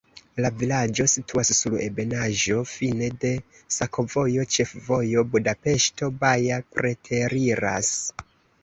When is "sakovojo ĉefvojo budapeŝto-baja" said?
3.77-6.63